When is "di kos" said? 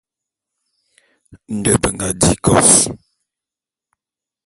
2.21-2.71